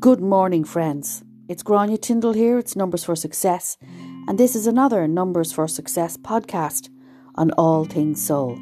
Good 0.00 0.22
morning, 0.22 0.64
friends. 0.64 1.22
It's 1.46 1.62
Grania 1.62 1.98
Tyndall 1.98 2.32
here. 2.32 2.56
It's 2.56 2.74
Numbers 2.74 3.04
for 3.04 3.14
Success, 3.14 3.76
and 4.26 4.38
this 4.38 4.56
is 4.56 4.66
another 4.66 5.06
Numbers 5.06 5.52
for 5.52 5.68
Success 5.68 6.16
podcast 6.16 6.88
on 7.34 7.50
all 7.58 7.84
things 7.84 8.24
soul. 8.24 8.58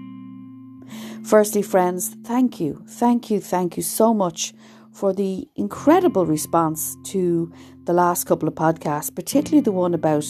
Firstly, 1.22 1.62
friends, 1.62 2.16
thank 2.24 2.58
you, 2.58 2.82
thank 2.88 3.30
you, 3.30 3.38
thank 3.38 3.76
you 3.76 3.84
so 3.84 4.12
much 4.12 4.52
for 4.90 5.12
the 5.12 5.48
incredible 5.54 6.26
response 6.26 6.96
to 7.04 7.52
the 7.84 7.92
last 7.92 8.24
couple 8.24 8.48
of 8.48 8.56
podcasts, 8.56 9.14
particularly 9.14 9.60
the 9.60 9.70
one 9.70 9.94
about 9.94 10.26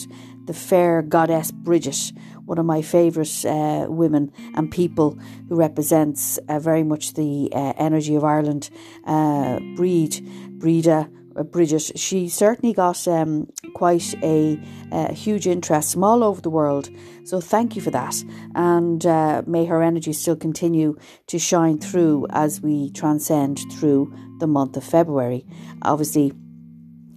the 0.49 0.53
fair 0.55 1.03
goddess 1.03 1.51
Bridget, 1.51 2.11
one 2.45 2.57
of 2.57 2.65
my 2.65 2.81
favourite 2.81 3.45
uh, 3.45 3.85
women 3.87 4.31
and 4.55 4.71
people 4.71 5.11
who 5.47 5.55
represents 5.55 6.39
uh, 6.49 6.57
very 6.57 6.81
much 6.81 7.13
the 7.13 7.51
uh, 7.53 7.73
energy 7.77 8.15
of 8.15 8.23
Ireland. 8.23 8.71
Uh, 9.05 9.59
Breed, 9.75 10.27
Breda, 10.57 11.07
uh, 11.35 11.43
Bridget, 11.43 11.91
she 11.99 12.29
certainly 12.29 12.73
got 12.73 13.07
um, 13.07 13.47
quite 13.75 14.15
a, 14.23 14.59
a, 14.91 15.13
huge 15.13 15.45
interest 15.45 15.93
from 15.93 16.03
all 16.03 16.23
over 16.23 16.41
the 16.41 16.49
world. 16.49 16.89
So 17.25 17.39
thank 17.39 17.75
you 17.75 17.83
for 17.83 17.91
that. 17.91 18.15
And 18.55 19.05
uh, 19.05 19.43
may 19.45 19.65
her 19.65 19.83
energy 19.83 20.13
still 20.13 20.35
continue 20.35 20.97
to 21.27 21.37
shine 21.37 21.77
through 21.77 22.25
as 22.31 22.59
we 22.59 22.89
transcend 22.89 23.59
through 23.73 24.11
the 24.39 24.47
month 24.47 24.77
of 24.77 24.83
February. 24.83 25.45
Obviously, 25.83 26.33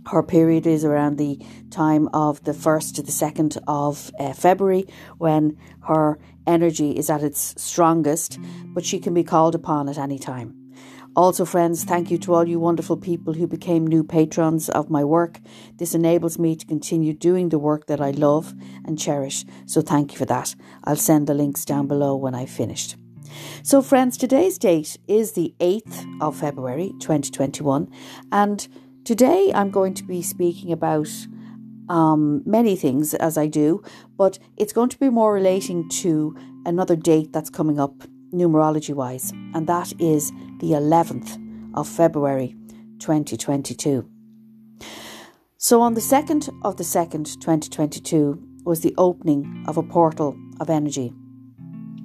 her 0.07 0.23
period 0.23 0.67
is 0.67 0.85
around 0.85 1.17
the 1.17 1.39
time 1.71 2.09
of 2.13 2.43
the 2.45 2.53
1st 2.53 2.95
to 2.95 3.03
the 3.03 3.13
2nd 3.13 3.59
of 3.67 4.11
uh, 4.19 4.33
February 4.33 4.87
when 5.19 5.57
her 5.83 6.19
energy 6.47 6.93
is 6.97 7.09
at 7.09 7.23
its 7.23 7.55
strongest, 7.63 8.39
but 8.67 8.85
she 8.85 8.99
can 8.99 9.15
be 9.15 9.25
called 9.25 9.55
upon 9.55 9.89
at 9.89 9.99
any 9.99 10.19
time. 10.19 10.59
Also, 11.15 11.45
friends, 11.45 11.85
thank 11.85 12.11
you 12.11 12.17
to 12.17 12.33
all 12.33 12.49
you 12.49 12.59
wonderful 12.59 12.97
people 12.97 13.35
who 13.35 13.47
became 13.47 13.87
new 13.87 14.03
patrons 14.03 14.71
of 14.71 14.89
my 14.89 15.05
work. 15.05 15.41
This 15.77 15.95
enables 15.95 16.39
me 16.39 16.57
to 16.57 16.65
continue 16.65 17.13
doing 17.13 17.51
the 17.51 17.59
work 17.59 17.87
that 17.87 18.01
I 18.01 18.13
love 18.13 18.55
and 18.87 18.99
cherish, 18.99 19.45
so 19.67 19.83
thank 19.83 20.13
you 20.13 20.19
for 20.19 20.25
that. 20.25 20.55
I'll 20.85 20.97
send 20.97 21.27
the 21.27 21.35
links 21.35 21.67
down 21.67 21.87
below 21.87 22.17
when 22.17 22.35
I've 22.35 22.51
finished. 22.51 22.97
So, 23.63 23.83
friends, 23.83 24.17
today's 24.17 24.57
date 24.57 24.97
is 25.07 25.33
the 25.33 25.55
8th 25.61 26.23
of 26.23 26.37
February 26.37 26.93
2021, 26.99 27.91
and 28.31 28.67
Today, 29.05 29.51
I'm 29.53 29.73
going 29.73 29.95
to 29.95 30.05
be 30.05 30.23
speaking 30.23 30.71
about 30.71 31.09
um, 31.89 32.41
many 32.47 32.77
things 32.77 33.15
as 33.15 33.37
I 33.37 33.49
do, 33.49 33.83
but 34.17 34.39
it's 34.57 34.73
going 34.73 34.91
to 34.91 34.99
be 34.99 35.11
more 35.11 35.35
relating 35.35 35.89
to 36.03 36.37
another 36.65 36.95
date 36.95 37.33
that's 37.33 37.51
coming 37.51 37.81
up 37.81 38.05
numerology 38.33 38.95
wise, 38.95 39.33
and 39.55 39.67
that 39.67 39.93
is 40.01 40.31
the 40.61 40.71
11th 40.71 41.37
of 41.75 41.89
February 41.89 42.55
2022. 43.01 44.09
So, 45.57 45.81
on 45.81 45.95
the 45.95 46.01
2nd 46.01 46.49
of 46.63 46.77
the 46.77 46.85
2nd, 46.85 47.41
2022, 47.41 48.41
was 48.63 48.83
the 48.83 48.95
opening 48.99 49.65
of 49.67 49.77
a 49.77 49.83
portal 49.83 50.37
of 50.61 50.71
energy, 50.71 51.13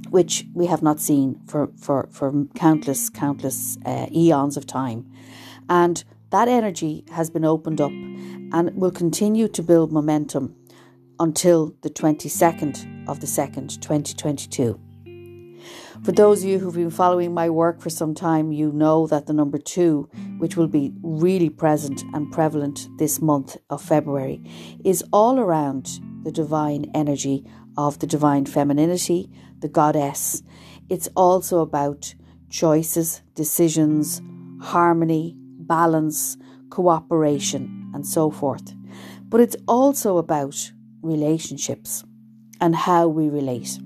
which 0.10 0.46
we 0.56 0.66
have 0.66 0.82
not 0.82 1.00
seen 1.00 1.40
for, 1.46 1.70
for, 1.78 2.10
for 2.12 2.34
countless, 2.56 3.12
countless 3.12 3.78
uh, 3.86 4.08
eons 4.12 4.58
of 4.58 4.66
time. 4.66 5.06
And 5.70 6.04
that 6.30 6.48
energy 6.48 7.06
has 7.12 7.30
been 7.30 7.46
opened 7.46 7.82
up 7.82 7.92
and 7.92 8.76
will 8.76 8.92
continue 8.92 9.48
to 9.48 9.64
build 9.64 9.92
momentum 9.92 10.56
until 11.20 11.76
the 11.82 11.90
22nd 11.90 13.08
of 13.08 13.20
the 13.22 13.28
2nd, 13.28 13.82
2022. 13.82 14.80
For 16.04 16.12
those 16.12 16.44
of 16.44 16.50
you 16.50 16.60
who've 16.60 16.76
been 16.76 16.92
following 16.92 17.34
my 17.34 17.50
work 17.50 17.82
for 17.82 17.90
some 17.90 18.14
time, 18.14 18.52
you 18.52 18.72
know 18.72 19.08
that 19.08 19.26
the 19.26 19.34
number 19.34 19.58
two, 19.58 20.10
which 20.38 20.56
will 20.56 20.68
be 20.68 20.94
really 21.02 21.50
present 21.50 22.04
and 22.14 22.32
prevalent 22.32 22.88
this 22.98 23.20
month 23.20 23.58
of 23.70 23.82
February, 23.82 24.44
is 24.86 25.04
all 25.12 25.40
around 25.40 26.00
the 26.24 26.32
divine 26.32 26.92
energy 26.94 27.44
of 27.78 28.00
the 28.00 28.08
divine 28.08 28.46
femininity, 28.46 29.32
the 29.60 29.68
goddess. 29.68 30.44
It's 30.88 31.10
also 31.16 31.62
about 31.62 32.14
choices, 32.50 33.22
decisions, 33.34 34.22
harmony, 34.62 35.36
balance, 35.68 36.38
cooperation, 36.70 37.92
and 37.94 38.06
so 38.06 38.32
forth. 38.32 38.74
But 39.30 39.42
it's 39.42 39.56
also 39.68 40.18
about 40.18 40.72
relationships 41.02 42.04
and 42.60 42.76
how 42.76 43.08
we 43.08 43.30
relate. 43.30 43.78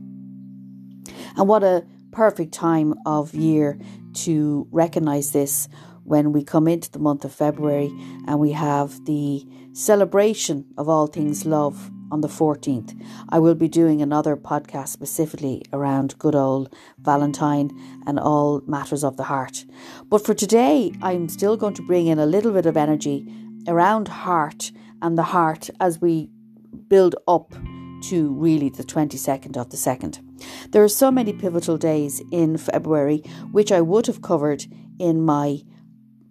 And 1.38 1.48
what 1.48 1.64
a 1.64 1.86
perfect 2.12 2.54
time 2.54 2.94
of 3.06 3.34
year 3.34 3.80
to 4.14 4.68
recognize 4.72 5.32
this 5.32 5.68
when 6.04 6.32
we 6.32 6.44
come 6.44 6.68
into 6.68 6.92
the 6.92 7.00
month 7.00 7.24
of 7.24 7.34
February 7.34 7.92
and 8.28 8.40
we 8.40 8.52
have 8.52 9.06
the 9.06 9.46
celebration 9.74 10.66
of 10.78 10.90
all 10.90 11.08
things 11.08 11.46
love 11.46 11.92
on 12.12 12.22
the 12.22 12.28
14th. 12.28 13.00
I 13.30 13.40
will 13.40 13.56
be 13.56 13.68
doing 13.68 14.02
another 14.02 14.36
podcast 14.36 14.90
specifically 14.90 15.64
around 15.74 16.20
good 16.20 16.36
old 16.36 16.74
Valentine 17.00 17.72
and 18.06 18.20
all 18.20 18.62
matters 18.68 19.04
of 19.04 19.18
the 19.18 19.24
heart. 19.24 19.66
But 20.10 20.26
for 20.26 20.34
today, 20.34 20.92
I'm 21.02 21.30
still 21.30 21.58
going 21.58 21.74
to 21.76 21.88
bring 21.88 22.08
in 22.08 22.20
a 22.20 22.26
little 22.26 22.52
bit 22.52 22.66
of 22.66 22.78
energy 22.78 23.26
around 23.68 24.08
heart 24.08 24.72
and 25.02 25.18
the 25.18 25.24
heart 25.24 25.70
as 25.80 26.02
we 26.02 26.30
build 26.88 27.16
up 27.28 27.54
to 28.04 28.34
really 28.34 28.70
the 28.70 28.84
22nd 28.84 29.58
of 29.58 29.70
the 29.70 29.78
2nd. 29.78 30.20
There 30.72 30.84
are 30.84 30.90
so 30.90 31.12
many 31.12 31.34
pivotal 31.34 31.78
days 31.78 32.22
in 32.32 32.58
February, 32.58 33.20
which 33.52 33.72
I 33.72 33.82
would 33.82 34.08
have 34.08 34.22
covered 34.22 34.66
in 35.00 35.22
my 35.22 35.60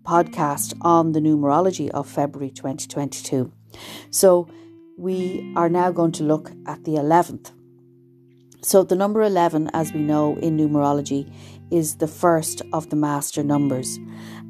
podcast 0.03 0.75
on 0.81 1.13
the 1.13 1.21
numerology 1.21 1.89
of 1.91 2.09
February 2.09 2.51
2022. 2.51 3.53
So, 4.11 4.49
we 5.01 5.51
are 5.57 5.71
now 5.71 5.91
going 5.91 6.13
to 6.13 6.23
look 6.23 6.53
at 6.67 6.85
the 6.85 6.93
11th. 6.93 7.53
So, 8.63 8.83
the 8.83 8.95
number 8.95 9.23
11, 9.23 9.71
as 9.73 9.95
we 9.95 10.01
know 10.01 10.37
in 10.37 10.59
numerology, 10.59 11.33
is 11.71 11.97
the 11.97 12.07
first 12.07 12.61
of 12.75 12.91
the 12.91 12.97
master 12.97 13.43
numbers. 13.43 13.99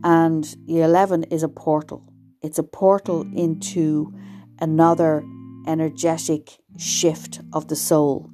And 0.02 0.44
the 0.66 0.80
11 0.80 1.24
is 1.24 1.44
a 1.44 1.48
portal, 1.48 2.02
it's 2.42 2.58
a 2.58 2.64
portal 2.64 3.22
into 3.36 4.12
another 4.58 5.24
energetic 5.68 6.58
shift 6.76 7.40
of 7.52 7.68
the 7.68 7.76
soul. 7.76 8.28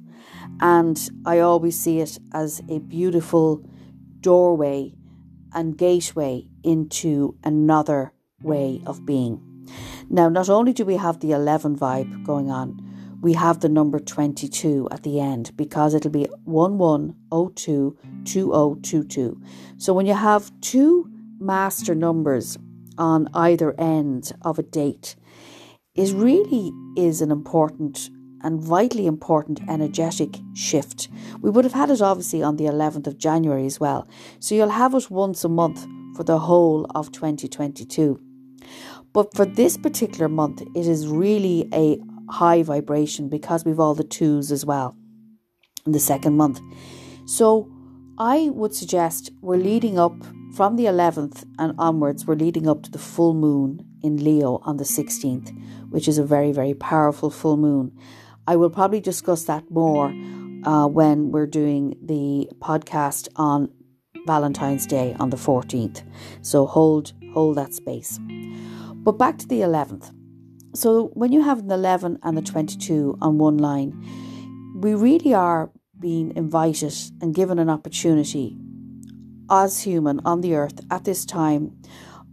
And 0.59 0.97
I 1.25 1.39
always 1.39 1.79
see 1.79 1.99
it 1.99 2.17
as 2.33 2.61
a 2.67 2.79
beautiful 2.79 3.63
doorway 4.21 4.93
and 5.53 5.77
gateway 5.77 6.47
into 6.63 7.35
another 7.43 8.11
way 8.41 8.81
of 8.87 9.05
being. 9.05 9.46
Now, 10.09 10.29
not 10.29 10.49
only 10.49 10.73
do 10.73 10.85
we 10.85 10.97
have 10.97 11.19
the 11.19 11.31
11 11.31 11.77
vibe 11.77 12.25
going 12.25 12.49
on, 12.49 12.81
we 13.21 13.33
have 13.33 13.59
the 13.61 13.69
number 13.69 13.99
22 13.99 14.87
at 14.91 15.03
the 15.03 15.19
end 15.19 15.51
because 15.57 15.93
it'll 15.93 16.09
be 16.11 16.27
11022022. 16.47 19.43
So 19.77 19.93
when 19.93 20.05
you 20.05 20.13
have 20.13 20.49
two 20.61 21.09
master 21.39 21.93
numbers 21.95 22.57
on 22.97 23.27
either 23.33 23.73
end 23.79 24.31
of 24.43 24.59
a 24.59 24.63
date, 24.63 25.15
it 25.95 26.13
really 26.13 26.71
is 26.95 27.21
an 27.21 27.31
important 27.31 28.09
and 28.43 28.61
vitally 28.61 29.07
important 29.07 29.59
energetic 29.67 30.37
shift. 30.53 31.09
We 31.41 31.49
would 31.49 31.65
have 31.65 31.73
had 31.73 31.89
it 31.89 32.01
obviously 32.01 32.43
on 32.43 32.57
the 32.57 32.65
11th 32.65 33.07
of 33.07 33.17
January 33.17 33.65
as 33.65 33.79
well. 33.79 34.07
So 34.39 34.53
you'll 34.53 34.69
have 34.69 34.93
it 34.93 35.09
once 35.09 35.43
a 35.43 35.49
month 35.49 35.87
for 36.15 36.23
the 36.23 36.37
whole 36.39 36.85
of 36.93 37.11
2022. 37.11 38.19
But 39.17 39.33
for 39.33 39.45
this 39.45 39.77
particular 39.77 40.29
month, 40.29 40.61
it 40.75 40.85
is 40.85 41.07
really 41.07 41.67
a 41.73 41.97
high 42.29 42.61
vibration 42.61 43.29
because 43.29 43.65
we've 43.65 43.79
all 43.79 43.95
the 43.95 44.03
twos 44.03 44.51
as 44.51 44.63
well 44.63 44.95
in 45.87 45.91
the 45.91 45.99
second 45.99 46.37
month. 46.37 46.61
So 47.25 47.67
I 48.19 48.49
would 48.51 48.75
suggest 48.75 49.31
we're 49.41 49.57
leading 49.57 49.97
up 49.97 50.13
from 50.53 50.75
the 50.75 50.85
11th 50.85 51.45
and 51.57 51.73
onwards, 51.79 52.27
we're 52.27 52.35
leading 52.35 52.67
up 52.67 52.83
to 52.83 52.91
the 52.91 52.99
full 52.99 53.33
moon 53.33 53.83
in 54.03 54.23
Leo 54.23 54.59
on 54.65 54.77
the 54.77 54.83
16th, 54.83 55.49
which 55.89 56.07
is 56.07 56.19
a 56.19 56.23
very, 56.23 56.51
very 56.51 56.75
powerful 56.75 57.31
full 57.31 57.57
moon. 57.57 57.97
I 58.45 58.55
will 58.55 58.69
probably 58.69 59.01
discuss 59.01 59.45
that 59.45 59.63
more 59.71 60.13
uh, 60.63 60.85
when 60.85 61.31
we're 61.31 61.47
doing 61.47 61.97
the 62.03 62.51
podcast 62.59 63.29
on 63.35 63.71
Valentine's 64.27 64.85
Day 64.85 65.15
on 65.19 65.31
the 65.31 65.37
14th. 65.37 66.03
So 66.43 66.67
hold 66.67 67.13
hold 67.33 67.57
that 67.57 67.73
space. 67.73 68.19
But 69.07 69.17
back 69.17 69.37
to 69.37 69.47
the 69.47 69.61
11th. 69.61 70.13
So 70.75 71.11
when 71.13 71.31
you 71.31 71.41
have 71.41 71.59
an 71.59 71.71
11 71.71 72.19
and 72.23 72.37
the 72.37 72.41
22 72.41 73.17
on 73.21 73.37
one 73.37 73.57
line, 73.57 73.93
we 74.81 74.95
really 74.95 75.33
are 75.33 75.71
being 75.97 76.35
invited 76.35 76.93
and 77.21 77.33
given 77.33 77.57
an 77.57 77.69
opportunity 77.69 78.57
as 79.49 79.79
human 79.79 80.19
on 80.25 80.41
the 80.41 80.55
earth 80.55 80.81
at 80.91 81.05
this 81.05 81.23
time 81.25 81.71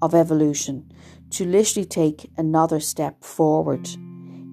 of 0.02 0.16
evolution 0.16 0.90
to 1.30 1.44
literally 1.44 1.86
take 1.86 2.28
another 2.36 2.80
step 2.80 3.22
forward 3.22 3.88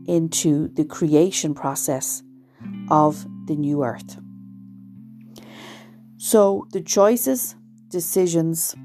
into 0.05 0.67
the 0.75 0.85
creation 0.85 1.55
process 1.55 2.21
of 2.91 3.25
the 3.47 3.55
new 3.55 3.83
earth. 3.83 4.19
So 6.17 6.67
the 6.71 6.81
choices, 6.81 7.55
decisions, 7.89 8.75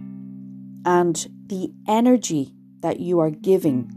and 0.86 1.28
the 1.48 1.70
energy 1.86 2.55
that 2.80 3.00
you 3.00 3.20
are 3.20 3.30
giving 3.30 3.90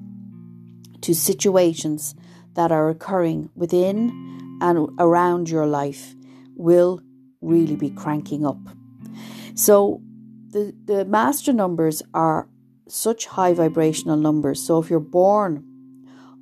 to 1.01 1.13
situations 1.13 2.15
that 2.55 2.71
are 2.71 2.89
occurring 2.89 3.49
within 3.55 4.57
and 4.61 4.89
around 4.99 5.49
your 5.49 5.65
life 5.65 6.15
will 6.55 7.01
really 7.41 7.75
be 7.75 7.89
cranking 7.89 8.45
up. 8.45 8.59
So 9.55 10.01
the, 10.49 10.73
the 10.85 11.05
master 11.05 11.53
numbers 11.53 12.01
are 12.13 12.49
such 12.87 13.27
high 13.27 13.53
vibrational 13.53 14.17
numbers. 14.17 14.61
So 14.61 14.79
if 14.81 14.89
you're 14.89 14.99
born 14.99 15.63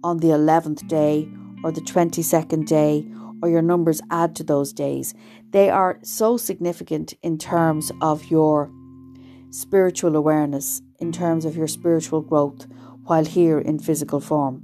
on 0.03 0.17
the 0.19 0.29
11th 0.29 0.87
day 0.87 1.29
or 1.63 1.71
the 1.71 1.81
22nd 1.81 2.65
day, 2.65 3.05
or 3.41 3.49
your 3.49 3.61
numbers 3.61 4.01
add 4.09 4.35
to 4.35 4.43
those 4.43 4.73
days, 4.73 5.13
they 5.51 5.69
are 5.69 5.99
so 6.03 6.37
significant 6.37 7.13
in 7.21 7.37
terms 7.37 7.91
of 8.01 8.25
your 8.25 8.71
spiritual 9.49 10.15
awareness, 10.15 10.81
in 10.99 11.11
terms 11.11 11.45
of 11.45 11.55
your 11.55 11.67
spiritual 11.67 12.21
growth 12.21 12.67
while 13.03 13.25
here 13.25 13.59
in 13.59 13.79
physical 13.79 14.19
form. 14.19 14.63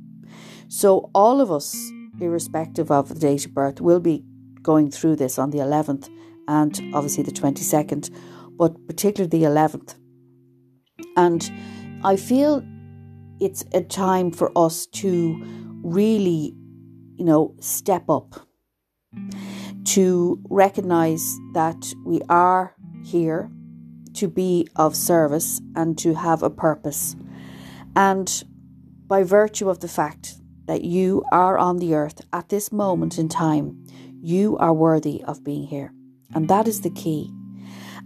So, 0.68 1.10
all 1.14 1.42
of 1.42 1.52
us, 1.52 1.76
irrespective 2.20 2.92
of 2.92 3.10
the 3.10 3.20
date 3.20 3.46
of 3.46 3.54
birth, 3.54 3.82
will 3.82 4.00
be 4.00 4.24
going 4.62 4.90
through 4.92 5.18
this 5.18 5.38
on 5.38 5.52
the 5.52 5.60
11th 5.60 6.10
and 6.48 6.80
obviously 6.94 7.24
the 7.24 7.32
22nd, 7.32 8.10
but 8.58 8.88
particularly 8.88 9.40
the 9.40 9.46
11th. 9.46 9.96
And 11.16 11.52
I 12.04 12.16
feel 12.16 12.64
it's 13.40 13.66
a 13.74 13.82
time 13.82 14.32
for 14.32 14.52
us 14.58 14.88
to 14.88 15.42
really, 15.84 16.56
you 17.16 17.26
know, 17.26 17.56
step 17.60 18.10
up, 18.10 18.48
to 19.86 20.42
recognize 20.50 21.38
that 21.54 21.94
we 22.06 22.22
are 22.30 22.76
here 23.04 23.52
to 24.24 24.30
be 24.30 24.66
of 24.78 24.96
service 24.96 25.60
and 25.76 25.98
to 25.98 26.14
have 26.14 26.44
a 26.44 26.50
purpose. 26.50 27.14
And 27.94 28.44
by 29.06 29.24
virtue 29.24 29.70
of 29.70 29.82
the 29.82 29.90
fact 29.90 30.36
that 30.66 30.86
you 30.86 31.26
are 31.34 31.58
on 31.58 31.80
the 31.80 31.94
earth 31.94 32.22
at 32.32 32.48
this 32.48 32.72
moment 32.72 33.20
in 33.20 33.28
time, 33.28 33.86
you 34.22 34.58
are 34.60 34.74
worthy 34.74 35.22
of 35.26 35.44
being 35.44 35.68
here. 35.68 35.92
And 36.34 36.48
that 36.48 36.70
is 36.70 36.80
the 36.80 36.90
key. 36.90 37.34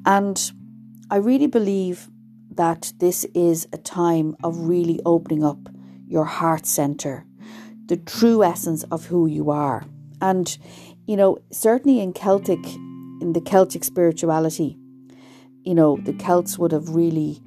And 0.08 0.52
I 1.12 1.18
really 1.18 1.46
believe 1.46 2.10
that 2.56 2.94
this 2.98 3.24
is 3.36 3.68
a 3.72 3.78
time 3.78 4.36
of 4.44 4.58
really 4.58 5.00
opening 5.06 5.44
up 5.44 5.70
your 6.08 6.26
heart 6.26 6.66
center, 6.66 7.28
the 7.86 7.98
true 7.98 8.44
essence 8.44 8.84
of 8.86 9.06
who 9.06 9.28
you 9.28 9.52
are. 9.52 9.86
And, 10.20 10.58
you 11.06 11.16
know, 11.16 11.38
certainly 11.52 12.00
in 12.00 12.12
Celtic, 12.14 12.66
in 13.22 13.34
the 13.34 13.42
Celtic 13.42 13.84
spirituality, 13.84 14.80
you 15.68 15.76
know, 15.76 15.98
the 15.98 16.14
Celts 16.14 16.58
would 16.58 16.72
have 16.72 16.96
really 16.96 17.42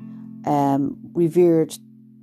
um, 0.44 0.98
revered 1.14 1.78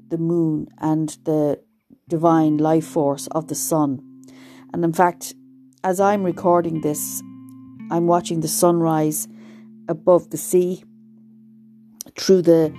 the 0.10 0.20
moon 0.20 0.68
and 0.78 1.18
the 1.24 1.60
divine 2.08 2.58
life 2.58 2.86
force 2.86 3.26
of 3.32 3.48
the 3.48 3.56
sun. 3.56 4.04
And 4.72 4.86
in 4.86 4.94
fact, 4.94 5.34
as 5.84 6.00
I'm 6.00 6.24
recording 6.24 6.82
this, 6.82 7.24
I'm 7.90 8.06
watching 8.06 8.42
the 8.42 8.48
sunrise 8.48 9.28
above 9.90 10.30
the 10.30 10.38
sea 10.38 10.84
through 12.16 12.44
the 12.44 12.72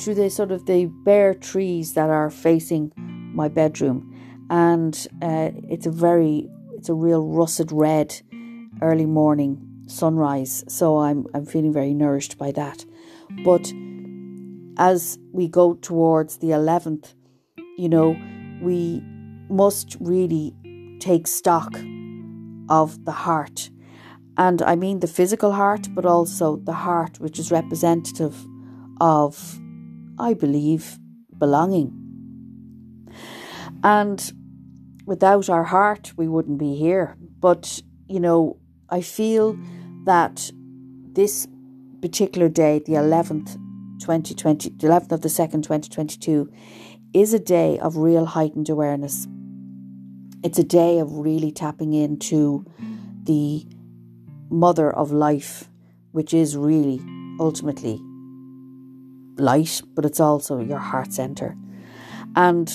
through 0.00 0.16
the 0.16 0.28
sort 0.28 0.50
of 0.50 0.66
the 0.66 0.86
bare 1.04 1.32
trees 1.32 1.94
that 1.94 2.10
are 2.10 2.28
facing 2.28 2.90
my 2.96 3.46
bedroom, 3.46 4.12
and 4.50 5.06
uh, 5.22 5.50
it's 5.70 5.86
a 5.86 5.92
very 5.92 6.48
it's 6.76 6.88
a 6.88 6.94
real 6.94 7.24
russet 7.28 7.70
red 7.70 8.20
early 8.82 9.06
morning 9.06 9.73
sunrise. 9.86 10.64
So 10.68 10.98
I'm 10.98 11.26
I'm 11.34 11.46
feeling 11.46 11.72
very 11.72 11.94
nourished 11.94 12.38
by 12.38 12.52
that. 12.52 12.84
But 13.44 13.72
as 14.76 15.18
we 15.32 15.48
go 15.48 15.74
towards 15.74 16.38
the 16.38 16.52
eleventh, 16.52 17.14
you 17.76 17.88
know, 17.88 18.16
we 18.62 19.02
must 19.48 19.96
really 20.00 20.54
take 21.00 21.26
stock 21.26 21.74
of 22.68 23.04
the 23.04 23.12
heart. 23.12 23.70
And 24.36 24.62
I 24.62 24.74
mean 24.74 25.00
the 25.00 25.06
physical 25.06 25.52
heart, 25.52 25.88
but 25.94 26.04
also 26.04 26.56
the 26.56 26.72
heart 26.72 27.20
which 27.20 27.38
is 27.38 27.52
representative 27.52 28.34
of, 29.00 29.60
I 30.18 30.34
believe, 30.34 30.98
belonging. 31.38 31.92
And 33.82 34.32
without 35.06 35.48
our 35.50 35.64
heart, 35.64 36.12
we 36.16 36.26
wouldn't 36.26 36.58
be 36.58 36.74
here. 36.74 37.16
But, 37.38 37.82
you 38.08 38.18
know, 38.18 38.56
I 38.88 39.02
feel 39.02 39.58
that 40.04 40.50
this 41.12 41.46
particular 42.00 42.48
day, 42.48 42.80
the 42.84 42.92
11th, 42.92 43.54
2020, 44.00 44.70
11th 44.70 45.12
of 45.12 45.20
the 45.22 45.28
2nd, 45.28 45.62
2022, 45.62 46.50
is 47.12 47.32
a 47.32 47.38
day 47.38 47.78
of 47.78 47.96
real 47.96 48.26
heightened 48.26 48.68
awareness. 48.68 49.26
It's 50.42 50.58
a 50.58 50.64
day 50.64 50.98
of 50.98 51.16
really 51.18 51.50
tapping 51.50 51.94
into 51.94 52.66
the 53.22 53.66
mother 54.50 54.92
of 54.92 55.12
life, 55.12 55.70
which 56.12 56.34
is 56.34 56.56
really 56.56 57.00
ultimately 57.40 57.98
light, 59.36 59.80
but 59.94 60.04
it's 60.04 60.20
also 60.20 60.60
your 60.60 60.78
heart 60.78 61.12
center. 61.12 61.56
And 62.36 62.70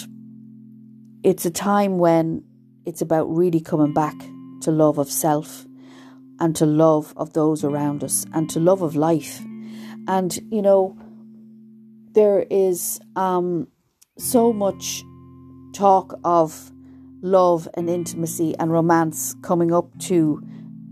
it's 1.24 1.46
a 1.46 1.52
time 1.52 2.00
when 2.00 2.44
it's 2.86 3.02
about 3.02 3.26
really 3.26 3.60
coming 3.60 3.94
back 3.94 4.16
to 4.62 4.72
love 4.72 4.98
of 4.98 5.12
self 5.12 5.66
and 6.40 6.56
to 6.56 6.66
love 6.66 7.14
of 7.18 7.34
those 7.34 7.64
around 7.64 8.04
us 8.04 8.26
and 8.34 8.50
to 8.50 8.60
love 8.60 8.82
of 8.82 8.96
life. 8.96 9.42
And, 10.08 10.38
you 10.52 10.62
know, 10.62 10.98
there 12.14 12.46
is 12.50 13.00
um, 13.16 13.68
so 14.18 14.52
much 14.52 15.04
talk 15.74 16.18
of 16.24 16.72
love 17.22 17.68
and 17.74 17.90
intimacy 17.90 18.56
and 18.60 18.72
romance 18.72 19.36
coming 19.42 19.74
up 19.74 19.98
to 20.00 20.42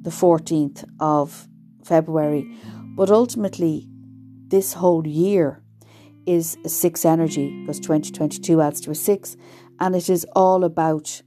the 0.01 0.09
14th 0.09 0.83
of 0.99 1.47
February. 1.83 2.45
But 2.95 3.09
ultimately, 3.09 3.87
this 4.47 4.73
whole 4.73 5.05
year 5.07 5.61
is 6.25 6.57
a 6.65 6.69
six 6.69 7.05
energy 7.05 7.49
because 7.61 7.79
2022 7.79 8.61
adds 8.61 8.81
to 8.81 8.91
a 8.91 8.95
six, 8.95 9.37
and 9.79 9.95
it 9.95 10.09
is 10.09 10.25
all 10.35 10.63
about 10.63 11.21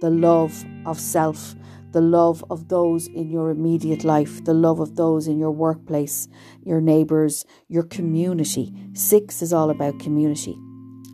the 0.00 0.10
love 0.10 0.64
of 0.84 0.98
self, 0.98 1.54
the 1.96 2.02
love 2.02 2.44
of 2.50 2.68
those 2.68 3.06
in 3.06 3.30
your 3.30 3.48
immediate 3.48 4.04
life, 4.04 4.44
the 4.44 4.52
love 4.52 4.80
of 4.80 4.96
those 4.96 5.26
in 5.26 5.38
your 5.38 5.50
workplace, 5.50 6.28
your 6.62 6.78
neighbours, 6.78 7.46
your 7.68 7.84
community. 7.84 8.70
Six 8.92 9.40
is 9.40 9.50
all 9.50 9.70
about 9.70 9.98
community. 9.98 10.54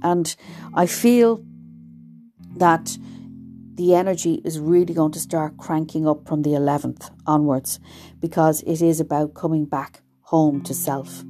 And 0.03 0.35
I 0.75 0.87
feel 0.87 1.41
that 2.57 2.99
the 3.77 3.95
energy 3.95 4.43
is 4.45 4.59
really 4.59 4.93
going 4.93 5.13
to 5.13 5.21
start 5.21 5.57
cranking 5.57 6.05
up 6.09 6.27
from 6.27 6.43
the 6.43 6.51
11th 6.51 7.11
onwards 7.29 7.79
because 8.19 8.63
it 8.63 8.83
is 8.83 8.99
about 8.99 9.35
coming 9.35 9.65
back 9.65 10.03
home 10.23 10.65
to 10.65 10.75
self. 10.75 11.23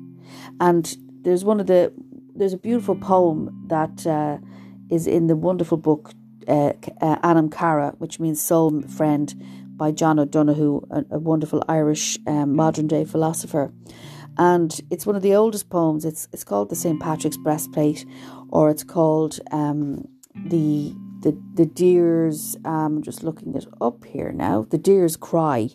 And 0.60 0.96
there's 1.20 1.44
one 1.44 1.60
of 1.60 1.66
the 1.66 1.92
there's 2.34 2.54
a 2.54 2.58
beautiful 2.68 2.96
poem 2.96 3.66
that 3.66 4.06
uh, 4.06 4.38
is 4.90 5.06
in 5.06 5.26
the 5.26 5.36
wonderful 5.36 5.76
book 5.76 6.14
uh, 6.48 6.72
uh, 7.00 7.16
Anam 7.22 7.50
Cara, 7.50 7.94
which 7.98 8.20
means 8.20 8.40
soul 8.40 8.82
friend, 8.82 9.34
by 9.76 9.90
John 9.90 10.18
O'Donohue, 10.18 10.80
a, 10.90 11.04
a 11.12 11.18
wonderful 11.18 11.64
Irish 11.68 12.18
um, 12.26 12.54
modern 12.54 12.86
day 12.86 13.04
philosopher. 13.04 13.72
And 14.38 14.80
it's 14.90 15.06
one 15.06 15.16
of 15.16 15.22
the 15.22 15.34
oldest 15.34 15.70
poems. 15.70 16.04
It's 16.04 16.28
it's 16.32 16.44
called 16.44 16.70
the 16.70 16.76
St 16.76 17.00
Patrick's 17.00 17.36
Breastplate, 17.36 18.06
or 18.48 18.70
it's 18.70 18.84
called 18.84 19.40
um, 19.50 20.08
the 20.46 20.94
the 21.20 21.36
the 21.54 21.66
deer's. 21.66 22.56
Um, 22.64 23.02
just 23.02 23.22
looking 23.22 23.54
it 23.54 23.66
up 23.80 24.04
here 24.04 24.32
now. 24.32 24.66
The 24.70 24.78
deer's 24.78 25.16
cry, 25.16 25.70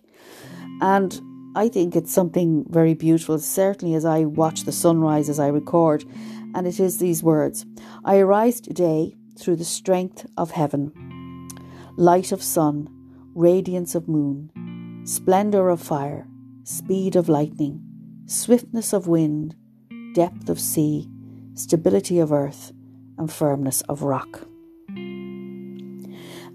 and 0.82 1.22
I 1.56 1.70
think 1.70 1.96
it's 1.96 2.14
something 2.14 2.66
very 2.70 2.94
beautiful, 2.94 3.40
certainly 3.40 3.94
as 3.96 4.06
I 4.06 4.26
watch 4.26 4.64
the 4.64 4.72
sunrise 4.72 5.28
as 5.28 5.40
I 5.40 5.48
record. 5.48 6.06
And 6.56 6.66
it 6.66 6.80
is 6.80 6.98
these 6.98 7.22
words 7.22 7.66
I 8.06 8.18
arise 8.18 8.62
today 8.62 9.16
through 9.38 9.56
the 9.56 9.66
strength 9.66 10.26
of 10.38 10.52
heaven, 10.52 10.92
light 11.96 12.32
of 12.32 12.42
sun, 12.42 12.90
radiance 13.36 13.96
of 13.96 14.08
moon, 14.08 15.02
splendour 15.06 15.70
of 15.70 15.82
fire, 15.82 16.28
speed 16.64 17.16
of 17.16 17.30
lightning, 17.30 17.82
swiftness 18.26 18.94
of 18.94 19.08
wind, 19.08 19.56
depth 20.14 20.50
of 20.50 20.60
sea, 20.60 21.10
stability 21.54 22.20
of 22.20 22.32
earth, 22.32 22.72
and 23.18 23.32
firmness 23.32 23.82
of 23.82 24.02
rock. 24.02 24.42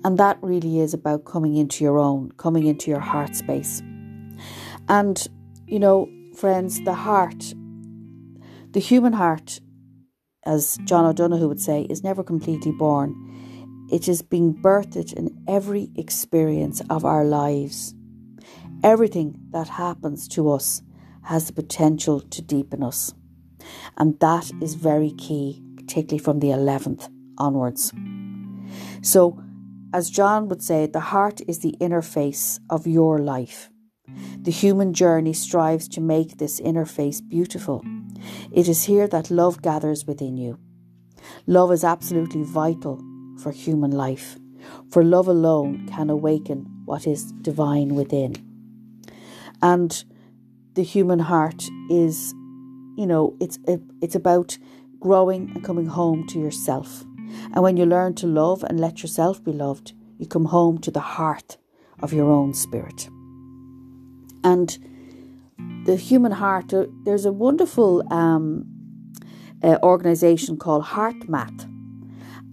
And 0.05 0.19
that 0.19 0.39
really 0.43 0.81
is 0.81 0.95
about 0.95 1.25
coming 1.25 1.57
into 1.57 1.85
your 1.85 1.99
own, 1.99 2.33
coming 2.37 2.67
into 2.67 2.91
your 2.91 3.01
heart 3.01 3.37
space. 3.37 3.81
And, 4.89 5.27
you 5.67 5.79
know, 5.79 6.09
friends, 6.35 6.83
the 6.83 6.95
heart, 6.95 7.55
the 8.73 8.81
human 8.81 9.13
heart, 9.13 9.61
as 10.45 10.79
John 10.85 11.05
O'Donohue 11.05 11.49
would 11.49 11.61
say, 11.61 11.83
is 11.89 12.03
never 12.03 12.23
completely 12.23 12.73
born. 12.73 13.15
It 13.91 14.09
is 14.09 14.23
being 14.23 14.55
birthed 14.55 15.13
in 15.13 15.45
every 15.47 15.91
experience 15.97 16.83
of 16.89 17.05
our 17.05 17.25
lives. 17.25 17.95
Everything 18.83 19.39
that 19.51 19.69
happens 19.69 20.27
to 20.29 20.51
us 20.51 20.83
has 21.25 21.47
the 21.47 21.53
potential 21.53 22.21
to 22.21 22.43
deepen 22.43 22.83
us. 22.83 23.15
And 23.97 24.19
that 24.21 24.51
is 24.61 24.75
very 24.75 25.13
key 25.13 25.63
particularly 25.77 26.19
from 26.19 26.41
the 26.41 26.49
11th 26.49 27.11
onwards. 27.39 27.93
So, 29.03 29.41
as 29.93 30.11
John 30.11 30.49
would 30.49 30.63
say, 30.63 30.87
the 30.87 31.01
heart 31.01 31.41
is 31.47 31.59
the 31.59 31.77
inner 31.81 32.03
face 32.03 32.59
of 32.71 32.87
your 32.87 33.19
life. 33.19 33.71
The 34.39 34.51
human 34.51 34.95
journey 34.95 35.33
strives 35.33 35.89
to 35.89 36.01
make 36.01 36.39
this 36.39 36.61
interface 36.61 37.21
beautiful. 37.27 37.83
It 38.53 38.69
is 38.69 38.85
here 38.85 39.07
that 39.09 39.31
love 39.31 39.63
gathers 39.63 40.07
within 40.07 40.37
you. 40.37 40.59
Love 41.47 41.73
is 41.73 41.85
absolutely 41.85 42.43
vital 42.43 43.01
for 43.39 43.53
human 43.53 43.91
life, 43.91 44.37
for 44.91 45.03
love 45.03 45.29
alone 45.29 45.89
can 45.89 46.11
awaken 46.11 46.67
what 46.85 47.07
is 47.07 47.33
divine 47.43 47.95
within. 47.95 48.35
And 49.61 50.05
the 50.75 50.83
human 50.83 51.19
heart 51.19 51.65
is, 51.91 52.33
you 52.97 53.07
know, 53.07 53.37
it's 53.41 53.59
it's 54.01 54.15
about 54.15 54.59
growing 54.99 55.51
and 55.55 55.65
coming 55.65 55.87
home 55.87 56.27
to 56.29 56.39
yourself. 56.39 57.05
And 57.53 57.63
when 57.63 57.77
you 57.77 57.87
learn 57.87 58.15
to 58.17 58.27
love 58.27 58.63
and 58.65 58.79
let 58.79 59.03
yourself 59.03 59.43
be 59.43 59.53
loved, 59.53 59.93
you 60.19 60.27
come 60.27 60.47
home 60.47 60.79
to 60.79 60.91
the 60.91 61.01
heart 61.01 61.57
of 62.01 62.13
your 62.13 62.31
own 62.31 62.55
spirit. 62.55 63.09
And 64.45 64.77
the 65.85 65.97
human 65.97 66.33
heart, 66.33 66.73
there's 67.05 67.25
a 67.25 67.33
wonderful 67.33 68.03
um, 68.13 68.65
uh, 69.63 69.79
organization 69.83 70.57
called 70.57 70.85
HeartMath, 70.85 71.69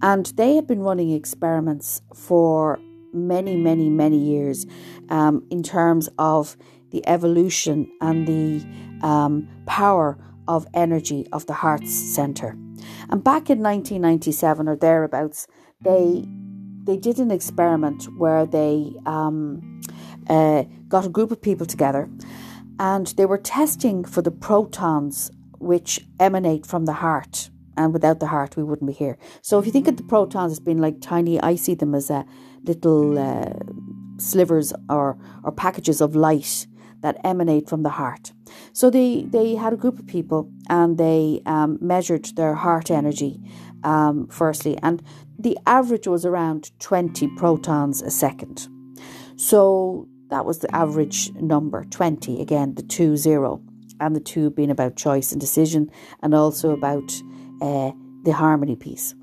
and 0.02 0.26
they 0.36 0.56
have 0.56 0.66
been 0.66 0.80
running 0.80 1.10
experiments 1.10 2.02
for 2.14 2.80
many, 3.12 3.56
many, 3.56 3.88
many 3.88 4.18
years 4.18 4.66
um, 5.08 5.44
in 5.50 5.62
terms 5.62 6.08
of 6.18 6.56
the 6.90 7.06
evolution 7.06 7.90
and 8.00 8.26
the 8.26 9.06
um, 9.06 9.48
power 9.66 10.18
of 10.48 10.66
energy 10.74 11.26
of 11.32 11.46
the 11.46 11.52
heart's 11.52 11.92
center. 11.92 12.56
And 13.10 13.22
back 13.22 13.50
in 13.50 13.62
1997 13.62 14.68
or 14.68 14.76
thereabouts, 14.76 15.46
they 15.82 16.24
they 16.82 16.96
did 16.96 17.18
an 17.18 17.30
experiment 17.30 18.04
where 18.16 18.46
they 18.46 18.92
um, 19.06 19.80
uh, 20.28 20.64
got 20.88 21.04
a 21.04 21.08
group 21.08 21.30
of 21.30 21.40
people 21.40 21.66
together 21.66 22.08
and 22.80 23.08
they 23.18 23.26
were 23.26 23.38
testing 23.38 24.04
for 24.06 24.22
the 24.22 24.30
protons 24.30 25.30
which 25.58 26.00
emanate 26.18 26.64
from 26.64 26.86
the 26.86 26.94
heart. 26.94 27.50
And 27.76 27.92
without 27.92 28.20
the 28.20 28.26
heart, 28.28 28.56
we 28.56 28.62
wouldn't 28.62 28.88
be 28.88 28.94
here. 28.94 29.18
So 29.42 29.58
if 29.58 29.66
you 29.66 29.72
think 29.72 29.86
of 29.86 29.98
the 29.98 30.02
protons 30.02 30.52
as 30.52 30.60
being 30.60 30.78
like 30.80 31.00
tiny, 31.02 31.38
I 31.40 31.56
see 31.56 31.74
them 31.74 31.94
as 31.94 32.10
uh, 32.10 32.22
little 32.64 33.18
uh, 33.18 33.52
slivers 34.16 34.72
or, 34.88 35.18
or 35.44 35.52
packages 35.52 36.00
of 36.00 36.16
light 36.16 36.66
that 37.02 37.20
emanate 37.22 37.68
from 37.68 37.82
the 37.82 37.90
heart. 37.90 38.32
So 38.72 38.88
they, 38.88 39.26
they 39.28 39.56
had 39.56 39.74
a 39.74 39.76
group 39.76 39.98
of 39.98 40.06
people 40.06 40.50
and 40.70 40.96
they 40.96 41.42
um, 41.44 41.78
measured 41.82 42.24
their 42.36 42.54
heart 42.54 42.90
energy 42.90 43.40
um, 43.84 44.26
firstly, 44.28 44.78
and 44.82 45.02
the 45.38 45.58
average 45.66 46.06
was 46.06 46.26
around 46.26 46.70
20 46.80 47.28
protons 47.36 48.02
a 48.02 48.10
second. 48.10 48.68
So 49.36 50.06
that 50.30 50.44
was 50.44 50.60
the 50.60 50.74
average 50.74 51.32
number 51.34 51.84
20, 51.84 52.40
again, 52.40 52.74
the 52.74 52.82
2 52.82 53.16
0, 53.16 53.62
and 54.00 54.16
the 54.16 54.20
2 54.20 54.50
being 54.50 54.70
about 54.70 54.96
choice 54.96 55.32
and 55.32 55.40
decision, 55.40 55.90
and 56.22 56.34
also 56.34 56.70
about 56.70 57.12
uh, 57.60 57.92
the 58.24 58.32
harmony 58.32 58.76
piece. 58.76 59.14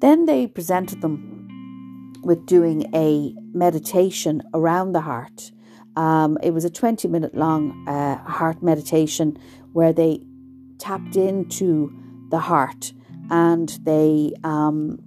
Then 0.00 0.26
they 0.26 0.46
presented 0.46 1.00
them 1.00 1.36
with 2.22 2.46
doing 2.46 2.94
a 2.94 3.34
meditation 3.52 4.42
around 4.54 4.92
the 4.92 5.00
heart 5.00 5.50
um, 5.96 6.38
it 6.42 6.52
was 6.52 6.64
a 6.64 6.70
20 6.70 7.08
minute 7.08 7.34
long 7.34 7.86
uh, 7.88 8.16
heart 8.24 8.62
meditation 8.62 9.38
where 9.72 9.92
they 9.92 10.20
tapped 10.78 11.16
into 11.16 11.92
the 12.30 12.38
heart 12.38 12.92
and 13.30 13.68
they 13.82 14.32
um, 14.44 14.98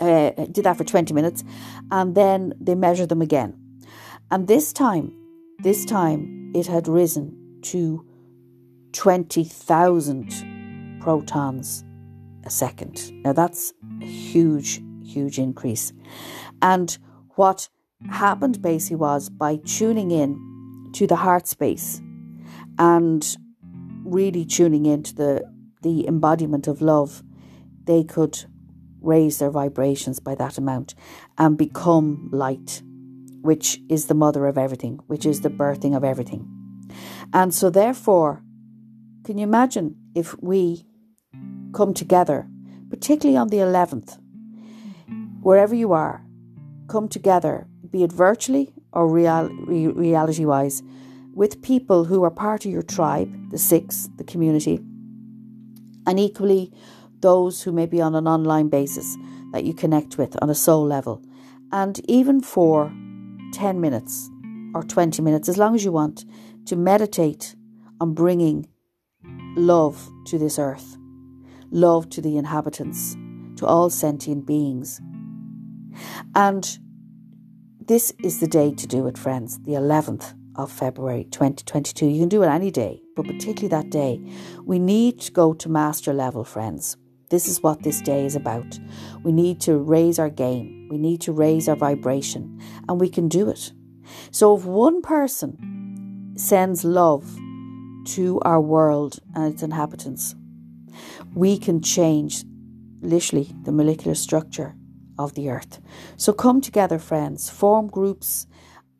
uh, 0.00 0.30
did 0.50 0.64
that 0.64 0.76
for 0.76 0.84
20 0.84 1.12
minutes 1.12 1.44
and 1.90 2.14
then 2.14 2.54
they 2.60 2.74
measured 2.74 3.08
them 3.08 3.22
again. 3.22 3.54
And 4.32 4.48
this 4.48 4.72
time, 4.72 5.12
this 5.58 5.84
time 5.84 6.50
it 6.54 6.66
had 6.66 6.88
risen 6.88 7.36
to 7.64 8.02
20,000 8.92 10.98
protons 11.02 11.84
a 12.44 12.50
second. 12.50 13.12
Now 13.24 13.34
that's 13.34 13.74
a 14.00 14.06
huge, 14.06 14.80
huge 15.04 15.38
increase. 15.38 15.92
And 16.62 16.96
what 17.34 17.68
happened 18.10 18.62
basically 18.62 18.96
was 18.96 19.28
by 19.28 19.56
tuning 19.66 20.10
in 20.10 20.90
to 20.94 21.06
the 21.06 21.16
heart 21.16 21.46
space 21.46 22.00
and 22.78 23.36
really 24.02 24.46
tuning 24.46 24.86
into 24.86 25.14
the 25.14 25.44
the 25.82 26.08
embodiment 26.08 26.68
of 26.68 26.80
love, 26.80 27.22
they 27.84 28.02
could 28.02 28.46
raise 29.02 29.40
their 29.40 29.50
vibrations 29.50 30.20
by 30.20 30.34
that 30.36 30.56
amount 30.56 30.94
and 31.36 31.58
become 31.58 32.30
light, 32.32 32.82
which 33.42 33.78
is 33.88 34.06
the 34.06 34.14
mother 34.14 34.46
of 34.46 34.56
everything, 34.56 34.98
which 35.06 35.26
is 35.26 35.40
the 35.40 35.50
birthing 35.50 35.96
of 35.96 36.04
everything. 36.04 36.48
And 37.32 37.54
so, 37.54 37.70
therefore, 37.70 38.42
can 39.24 39.38
you 39.38 39.44
imagine 39.44 39.96
if 40.14 40.34
we 40.42 40.84
come 41.72 41.94
together, 41.94 42.48
particularly 42.90 43.36
on 43.36 43.48
the 43.48 43.58
11th, 43.58 44.18
wherever 45.42 45.74
you 45.74 45.92
are, 45.92 46.24
come 46.88 47.08
together 47.08 47.66
be 47.92 48.02
it 48.02 48.12
virtually 48.12 48.72
or 48.92 49.06
real, 49.06 49.48
re- 49.66 49.86
reality 49.86 50.44
wise, 50.44 50.82
with 51.34 51.62
people 51.62 52.04
who 52.04 52.24
are 52.24 52.30
part 52.30 52.64
of 52.64 52.70
your 52.70 52.82
tribe, 52.82 53.50
the 53.50 53.58
six, 53.58 54.08
the 54.16 54.24
community, 54.24 54.80
and 56.06 56.18
equally 56.18 56.72
those 57.20 57.62
who 57.62 57.72
may 57.72 57.86
be 57.86 58.00
on 58.00 58.14
an 58.14 58.26
online 58.26 58.68
basis 58.68 59.16
that 59.52 59.64
you 59.64 59.72
connect 59.72 60.18
with 60.18 60.36
on 60.42 60.50
a 60.50 60.54
soul 60.54 60.84
level. 60.84 61.22
And 61.70 62.00
even 62.10 62.40
for 62.40 62.92
10 63.52 63.80
minutes 63.80 64.30
or 64.74 64.82
20 64.82 65.22
minutes, 65.22 65.48
as 65.48 65.58
long 65.58 65.74
as 65.74 65.84
you 65.84 65.92
want, 65.92 66.24
to 66.66 66.76
meditate 66.76 67.54
on 68.00 68.14
bringing 68.14 68.68
love 69.56 70.10
to 70.26 70.38
this 70.38 70.58
earth, 70.58 70.96
love 71.70 72.08
to 72.10 72.20
the 72.20 72.36
inhabitants, 72.36 73.16
to 73.56 73.66
all 73.66 73.90
sentient 73.90 74.46
beings. 74.46 75.00
And 76.34 76.78
this 77.86 78.12
is 78.22 78.40
the 78.40 78.46
day 78.46 78.72
to 78.72 78.86
do 78.86 79.06
it, 79.06 79.18
friends, 79.18 79.58
the 79.60 79.72
11th 79.72 80.34
of 80.56 80.70
February 80.70 81.24
2022. 81.24 82.06
You 82.06 82.20
can 82.20 82.28
do 82.28 82.42
it 82.42 82.48
any 82.48 82.70
day, 82.70 83.02
but 83.16 83.26
particularly 83.26 83.68
that 83.68 83.90
day. 83.90 84.20
We 84.64 84.78
need 84.78 85.20
to 85.20 85.32
go 85.32 85.52
to 85.54 85.68
master 85.68 86.12
level, 86.12 86.44
friends. 86.44 86.96
This 87.30 87.48
is 87.48 87.62
what 87.62 87.82
this 87.82 88.00
day 88.00 88.26
is 88.26 88.36
about. 88.36 88.78
We 89.22 89.32
need 89.32 89.60
to 89.62 89.78
raise 89.78 90.18
our 90.18 90.30
game, 90.30 90.81
we 90.92 90.98
need 90.98 91.20
to 91.22 91.32
raise 91.32 91.68
our 91.68 91.76
vibration, 91.76 92.60
and 92.88 93.00
we 93.00 93.08
can 93.08 93.28
do 93.28 93.48
it. 93.48 93.72
So, 94.30 94.56
if 94.56 94.64
one 94.64 95.00
person 95.00 96.34
sends 96.36 96.84
love 96.84 97.24
to 98.04 98.40
our 98.44 98.60
world 98.60 99.18
and 99.34 99.52
its 99.52 99.62
inhabitants, 99.62 100.34
we 101.34 101.58
can 101.58 101.80
change 101.80 102.44
literally 103.00 103.52
the 103.62 103.72
molecular 103.72 104.14
structure 104.14 104.74
of 105.18 105.34
the 105.34 105.48
earth. 105.50 105.80
So 106.16 106.32
come 106.32 106.60
together, 106.60 106.98
friends, 106.98 107.50
form 107.50 107.88
groups, 107.88 108.46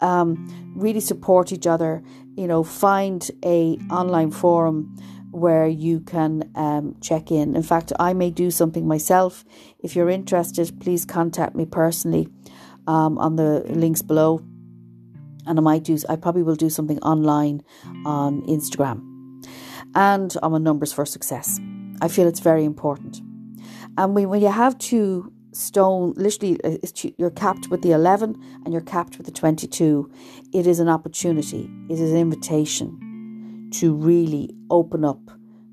um, 0.00 0.74
really 0.76 1.00
support 1.00 1.52
each 1.52 1.66
other. 1.66 2.02
You 2.36 2.46
know, 2.46 2.62
find 2.62 3.28
a 3.44 3.78
online 3.90 4.30
forum 4.30 4.96
where 5.32 5.66
you 5.66 6.00
can 6.00 6.50
um, 6.54 6.94
check 7.00 7.30
in. 7.30 7.56
In 7.56 7.62
fact, 7.62 7.92
I 7.98 8.12
may 8.12 8.30
do 8.30 8.50
something 8.50 8.86
myself. 8.86 9.44
If 9.80 9.96
you're 9.96 10.10
interested, 10.10 10.78
please 10.80 11.04
contact 11.04 11.56
me 11.56 11.64
personally 11.64 12.28
um, 12.86 13.18
on 13.18 13.36
the 13.36 13.64
links 13.66 14.02
below. 14.02 14.42
And 15.46 15.58
I 15.58 15.62
might 15.62 15.82
do. 15.82 15.98
I 16.08 16.16
probably 16.16 16.42
will 16.42 16.54
do 16.54 16.70
something 16.70 17.00
online 17.00 17.62
on 18.06 18.42
Instagram, 18.42 19.02
and 19.94 20.36
on 20.40 20.62
Numbers 20.62 20.92
for 20.92 21.04
Success. 21.04 21.58
I 22.00 22.06
feel 22.06 22.28
it's 22.28 22.40
very 22.40 22.64
important. 22.64 23.20
And 23.98 24.14
when, 24.14 24.28
when 24.28 24.40
you 24.40 24.48
have 24.52 24.78
two 24.78 25.32
stone 25.52 26.14
literally 26.16 26.58
uh, 26.64 26.76
you're 27.18 27.30
capped 27.30 27.68
with 27.68 27.82
the 27.82 27.90
11 27.92 28.40
and 28.64 28.72
you're 28.72 28.80
capped 28.80 29.18
with 29.18 29.26
the 29.26 29.32
22 29.32 30.10
it 30.54 30.66
is 30.66 30.80
an 30.80 30.88
opportunity 30.88 31.70
it 31.90 32.00
is 32.00 32.10
an 32.10 32.16
invitation 32.16 32.98
to 33.72 33.94
really 33.94 34.50
open 34.70 35.04
up 35.04 35.20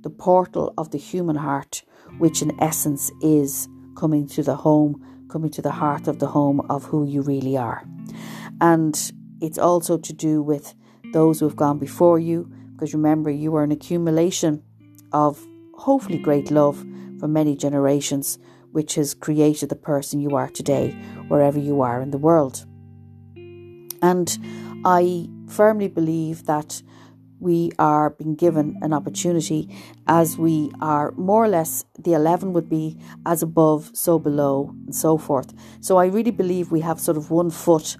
the 0.01 0.09
portal 0.09 0.73
of 0.77 0.91
the 0.91 0.97
human 0.97 1.35
heart 1.35 1.83
which 2.17 2.41
in 2.41 2.51
essence 2.61 3.11
is 3.21 3.67
coming 3.97 4.27
to 4.27 4.43
the 4.43 4.55
home 4.55 5.03
coming 5.29 5.49
to 5.49 5.61
the 5.61 5.71
heart 5.71 6.07
of 6.07 6.19
the 6.19 6.27
home 6.27 6.61
of 6.69 6.83
who 6.85 7.05
you 7.05 7.21
really 7.21 7.57
are 7.57 7.83
and 8.61 9.11
it's 9.41 9.57
also 9.57 9.97
to 9.97 10.13
do 10.13 10.41
with 10.41 10.73
those 11.13 11.39
who 11.39 11.47
have 11.47 11.55
gone 11.55 11.77
before 11.77 12.19
you 12.19 12.51
because 12.71 12.93
remember 12.93 13.29
you 13.29 13.55
are 13.55 13.63
an 13.63 13.71
accumulation 13.71 14.63
of 15.11 15.45
hopefully 15.75 16.17
great 16.17 16.51
love 16.51 16.85
for 17.19 17.27
many 17.27 17.55
generations 17.55 18.37
which 18.71 18.95
has 18.95 19.13
created 19.13 19.69
the 19.69 19.75
person 19.75 20.19
you 20.19 20.35
are 20.35 20.49
today, 20.49 20.91
wherever 21.27 21.59
you 21.59 21.81
are 21.81 22.01
in 22.01 22.11
the 22.11 22.17
world. 22.17 22.65
And 24.01 24.37
I 24.85 25.27
firmly 25.47 25.87
believe 25.87 26.45
that 26.45 26.81
we 27.39 27.71
are 27.79 28.09
being 28.11 28.35
given 28.35 28.77
an 28.81 28.93
opportunity 28.93 29.69
as 30.07 30.37
we 30.37 30.71
are 30.81 31.11
more 31.13 31.43
or 31.45 31.47
less 31.47 31.85
the 31.97 32.13
11 32.13 32.53
would 32.53 32.69
be 32.69 32.97
as 33.25 33.41
above 33.41 33.91
so 33.93 34.19
below 34.19 34.73
and 34.85 34.95
so 34.95 35.17
forth. 35.17 35.53
So 35.81 35.97
i 35.97 36.05
really 36.05 36.31
believe 36.31 36.71
we 36.71 36.81
have 36.81 36.99
sort 36.99 37.17
of 37.17 37.31
one 37.31 37.49
foot 37.49 37.97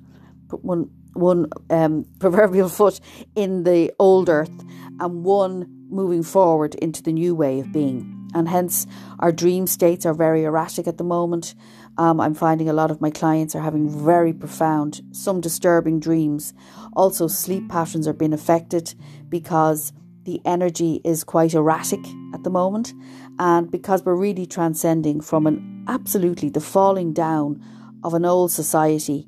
one 0.50 0.90
one 1.14 1.48
um, 1.70 2.06
proverbial 2.20 2.70
foot 2.70 3.00
in 3.36 3.64
the 3.64 3.92
old 4.00 4.30
earth 4.30 4.64
and 5.00 5.24
one 5.24 5.68
moving 5.90 6.24
forward 6.24 6.76
into 6.76 7.02
the 7.02 7.12
new 7.12 7.34
way 7.36 7.60
of 7.60 7.72
being. 7.72 8.16
And 8.34 8.48
hence 8.48 8.86
our 9.20 9.32
dream 9.32 9.66
states 9.66 10.06
are 10.06 10.14
very 10.14 10.44
erratic 10.44 10.88
at 10.88 10.98
the 10.98 11.04
moment 11.04 11.56
um, 12.00 12.22
I'm 12.22 12.34
finding 12.34 12.70
a 12.70 12.74
lot 12.74 12.92
of 12.92 13.02
my 13.02 13.12
clients 13.12 13.56
are 13.56 13.62
having 13.62 13.90
very 13.90 14.32
profound, 14.32 15.02
some 15.12 15.42
disturbing 15.42 16.00
dreams. 16.00 16.54
Also, 16.94 17.28
sleep 17.28 17.68
patterns 17.68 18.08
are 18.08 18.14
being 18.14 18.32
affected 18.32 18.96
because 19.28 19.92
the 20.24 20.40
energy 20.46 21.02
is 21.04 21.26
quite 21.26 21.54
erratic 21.54 22.00
at 22.34 22.44
the 22.44 22.50
moment, 22.50 22.94
and 23.38 23.70
because 23.70 24.06
we're 24.06 24.16
really 24.16 24.46
transcending 24.46 25.20
from 25.20 25.46
an 25.46 25.86
absolutely 25.90 26.50
the 26.50 26.62
falling 26.62 27.12
down 27.12 27.62
of 28.06 28.14
an 28.14 28.24
old 28.24 28.54
society 28.54 29.28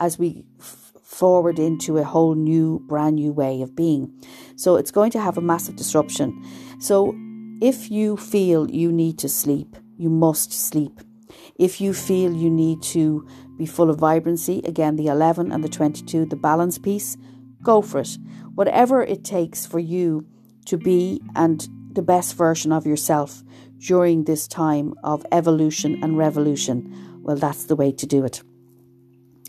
as 0.00 0.18
we 0.18 0.44
f- 0.58 0.92
forward 1.04 1.60
into 1.60 1.98
a 1.98 2.04
whole 2.04 2.34
new, 2.34 2.80
brand 2.88 3.14
new 3.14 3.30
way 3.30 3.62
of 3.62 3.76
being. 3.76 4.12
So, 4.56 4.74
it's 4.74 4.90
going 4.90 5.12
to 5.12 5.20
have 5.20 5.38
a 5.38 5.40
massive 5.40 5.76
disruption. 5.76 6.44
So, 6.80 7.14
if 7.62 7.92
you 7.92 8.16
feel 8.16 8.68
you 8.68 8.90
need 8.90 9.20
to 9.20 9.28
sleep, 9.28 9.76
you 9.96 10.10
must 10.10 10.52
sleep. 10.52 11.00
If 11.56 11.80
you 11.80 11.92
feel 11.92 12.32
you 12.32 12.50
need 12.50 12.82
to 12.94 13.26
be 13.56 13.66
full 13.66 13.90
of 13.90 13.98
vibrancy, 13.98 14.62
again, 14.64 14.96
the 14.96 15.06
11 15.06 15.52
and 15.52 15.62
the 15.62 15.68
22, 15.68 16.26
the 16.26 16.36
balance 16.36 16.78
piece, 16.78 17.16
go 17.62 17.82
for 17.82 18.00
it. 18.00 18.18
Whatever 18.54 19.02
it 19.02 19.24
takes 19.24 19.66
for 19.66 19.78
you 19.78 20.26
to 20.66 20.76
be 20.76 21.20
and 21.34 21.68
the 21.92 22.02
best 22.02 22.34
version 22.34 22.72
of 22.72 22.86
yourself 22.86 23.42
during 23.78 24.24
this 24.24 24.46
time 24.46 24.94
of 25.02 25.24
evolution 25.32 26.02
and 26.02 26.18
revolution, 26.18 27.20
well, 27.22 27.36
that's 27.36 27.64
the 27.64 27.76
way 27.76 27.92
to 27.92 28.06
do 28.06 28.24
it. 28.24 28.42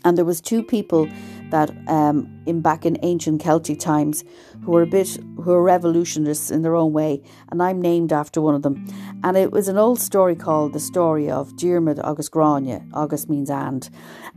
And 0.04 0.16
there 0.16 0.24
was 0.24 0.40
two 0.40 0.62
people 0.62 1.08
that 1.50 1.70
um, 1.88 2.42
in 2.46 2.60
back 2.60 2.84
in 2.86 2.96
ancient 3.02 3.40
Celtic 3.42 3.78
times 3.78 4.24
who 4.64 4.72
were 4.72 4.82
a 4.82 4.86
bit 4.86 5.18
who 5.36 5.50
were 5.50 5.62
revolutionists 5.62 6.50
in 6.50 6.62
their 6.62 6.74
own 6.74 6.92
way, 6.92 7.22
and 7.50 7.62
I'm 7.62 7.80
named 7.80 8.12
after 8.12 8.40
one 8.40 8.54
of 8.54 8.62
them. 8.62 8.84
And 9.22 9.36
it 9.36 9.52
was 9.52 9.68
an 9.68 9.76
old 9.76 10.00
story 10.00 10.36
called 10.36 10.72
the 10.72 10.80
story 10.80 11.30
of 11.30 11.56
Diarmid 11.56 11.98
agus 12.04 12.28
Grania. 12.28 12.84
Agus 12.94 13.28
means 13.28 13.50
and, 13.50 13.88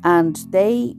and 0.04 0.36
they, 0.50 0.96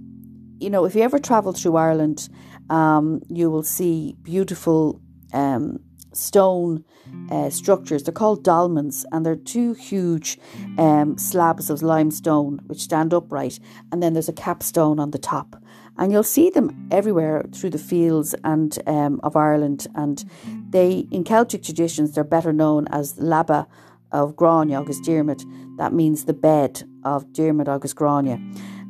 you 0.58 0.70
know, 0.70 0.84
if 0.84 0.94
you 0.94 1.02
ever 1.02 1.18
travel 1.18 1.52
through 1.52 1.76
Ireland, 1.76 2.28
um, 2.70 3.20
you 3.28 3.50
will 3.50 3.62
see 3.62 4.16
beautiful 4.22 5.00
um, 5.32 5.80
stone 6.12 6.84
uh, 7.30 7.50
structures. 7.50 8.02
They're 8.02 8.12
called 8.12 8.44
dolmens, 8.44 9.04
and 9.12 9.24
they're 9.24 9.36
two 9.36 9.74
huge 9.74 10.38
um, 10.78 11.18
slabs 11.18 11.70
of 11.70 11.82
limestone 11.82 12.60
which 12.66 12.80
stand 12.80 13.12
upright, 13.12 13.58
and 13.92 14.02
then 14.02 14.12
there's 14.12 14.28
a 14.28 14.32
capstone 14.32 14.98
on 14.98 15.10
the 15.10 15.18
top. 15.18 15.56
And 15.96 16.10
you'll 16.10 16.22
see 16.22 16.50
them 16.50 16.88
everywhere 16.90 17.44
through 17.52 17.70
the 17.70 17.78
fields 17.78 18.34
and 18.42 18.76
um, 18.86 19.20
of 19.22 19.36
Ireland. 19.36 19.86
And 19.94 20.24
they, 20.70 21.06
in 21.10 21.24
Celtic 21.24 21.62
traditions, 21.62 22.12
they're 22.12 22.24
better 22.24 22.52
known 22.52 22.88
as 22.88 23.14
Leaba 23.14 23.66
of 24.10 24.36
Grania 24.36 24.80
agus 24.80 25.00
Diarmid. 25.00 25.44
That 25.78 25.92
means 25.92 26.24
the 26.24 26.34
bed 26.34 26.82
of 27.04 27.26
Diarmid 27.32 27.68
agus 27.68 27.92
Grania. 27.92 28.40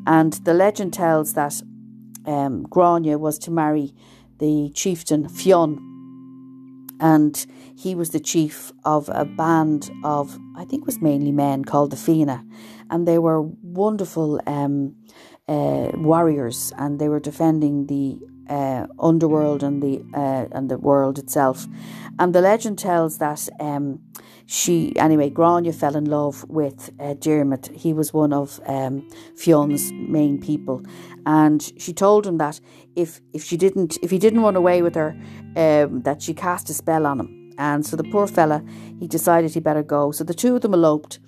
And 0.07 0.33
the 0.45 0.55
legend 0.55 0.93
tells 0.93 1.35
that 1.35 1.61
um, 2.27 2.63
Grania 2.65 3.19
was 3.19 3.39
to 3.41 3.51
marry 3.51 3.95
the 4.39 4.71
chieftain 4.75 5.29
Fionn 5.29 5.79
and 7.01 7.47
he 7.77 7.95
was 7.95 8.11
the 8.11 8.21
chief 8.21 8.73
of 8.85 9.09
a 9.13 9.25
band 9.25 9.91
of 10.05 10.39
I 10.57 10.65
think 10.65 10.87
was 10.87 11.01
mainly 11.01 11.33
men 11.33 11.65
called 11.65 11.91
the 11.91 11.97
Fianna, 11.97 12.45
and 12.95 13.09
they 13.09 13.19
were 13.19 13.43
wonderful 13.43 14.41
um, 14.47 14.95
uh, 15.49 15.91
warriors, 15.95 16.73
and 16.79 17.01
they 17.01 17.09
were 17.09 17.19
defending 17.19 17.87
the 17.89 18.21
uh, 18.49 18.87
underworld 19.01 19.65
and 19.65 19.83
the 19.83 20.01
uh, 20.15 20.47
and 20.53 20.71
the 20.71 20.79
world 20.79 21.19
itself. 21.19 21.67
And 22.21 22.33
the 22.33 22.41
legend 22.41 22.79
tells 22.79 23.19
that 23.19 23.49
um, 23.59 23.99
she 24.47 24.97
anyway 24.97 25.29
Grania 25.29 25.73
fell 25.73 25.97
in 25.97 26.05
love 26.05 26.45
with 26.49 26.93
uh, 27.01 27.15
Diarmid. 27.15 27.75
He 27.75 27.93
was 27.93 28.15
one 28.15 28.33
of 28.33 28.61
um, 28.67 29.09
Fionn's 29.37 29.91
main 29.93 30.41
people, 30.41 30.81
and 31.27 31.61
she 31.77 31.93
told 31.93 32.25
him 32.29 32.39
that 32.39 32.61
if 32.95 33.21
if 33.33 33.43
she 33.43 33.57
didn't 33.57 33.99
if 34.03 34.11
he 34.13 34.21
didn't 34.21 34.43
run 34.43 34.55
away 34.55 34.83
with 34.83 34.95
her, 34.95 35.17
um, 35.57 36.03
that 36.03 36.23
she 36.23 36.33
cast 36.33 36.71
a 36.71 36.75
spell 36.75 37.07
on 37.07 37.19
him. 37.19 37.55
And 37.59 37.85
so 37.85 37.97
the 37.97 38.05
poor 38.05 38.29
fella, 38.29 38.63
he 39.01 39.09
decided 39.09 39.53
he 39.53 39.61
better 39.61 39.83
go. 39.83 40.13
So 40.13 40.23
the 40.23 40.35
two 40.35 40.55
of 40.55 40.63
them 40.63 40.75
eloped. 40.75 41.19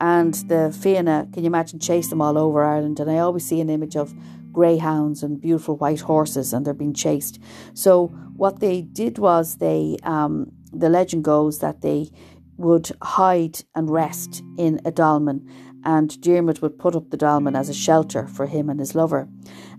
And 0.00 0.34
the 0.34 0.76
Fianna, 0.80 1.28
can 1.32 1.42
you 1.42 1.48
imagine, 1.48 1.80
chased 1.80 2.10
them 2.10 2.20
all 2.20 2.38
over 2.38 2.64
Ireland. 2.64 3.00
And 3.00 3.10
I 3.10 3.18
always 3.18 3.44
see 3.44 3.60
an 3.60 3.70
image 3.70 3.96
of 3.96 4.14
greyhounds 4.52 5.22
and 5.22 5.40
beautiful 5.40 5.76
white 5.76 6.00
horses, 6.00 6.52
and 6.52 6.64
they're 6.64 6.74
being 6.74 6.94
chased. 6.94 7.40
So 7.74 8.08
what 8.36 8.60
they 8.60 8.82
did 8.82 9.18
was 9.18 9.56
they, 9.56 9.96
um, 10.02 10.52
the 10.72 10.88
legend 10.88 11.24
goes 11.24 11.58
that 11.58 11.80
they 11.80 12.10
would 12.56 12.90
hide 13.02 13.60
and 13.74 13.90
rest 13.90 14.42
in 14.56 14.80
a 14.84 14.90
dolmen, 14.90 15.48
and 15.84 16.10
Diarmid 16.10 16.60
would 16.60 16.78
put 16.78 16.96
up 16.96 17.10
the 17.10 17.16
dolmen 17.16 17.54
as 17.54 17.68
a 17.68 17.74
shelter 17.74 18.26
for 18.26 18.46
him 18.46 18.68
and 18.68 18.80
his 18.80 18.94
lover. 18.94 19.28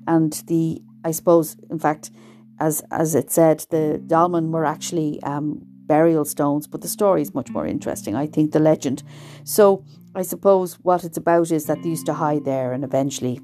And 0.08 0.32
the, 0.48 0.82
I 1.04 1.12
suppose, 1.12 1.58
in 1.70 1.80
fact, 1.80 2.12
as 2.60 2.82
as 2.92 3.16
it 3.16 3.32
said, 3.32 3.66
the 3.70 4.02
dolmen 4.06 4.52
were 4.52 4.66
actually 4.66 5.22
um, 5.24 5.62
burial 5.90 6.26
stones, 6.26 6.68
but 6.68 6.82
the 6.82 6.88
story 6.88 7.22
is 7.22 7.34
much 7.34 7.50
more 7.50 7.66
interesting. 7.66 8.16
I 8.16 8.28
think 8.28 8.52
the 8.52 8.60
legend. 8.60 9.04
So 9.44 9.84
I 10.16 10.24
suppose 10.24 10.76
what 10.82 11.04
it's 11.04 11.18
about 11.18 11.52
is 11.52 11.66
that 11.66 11.82
they 11.82 11.90
used 11.90 12.06
to 12.08 12.14
hide 12.14 12.46
there, 12.46 12.74
and 12.74 12.84
eventually. 12.84 13.40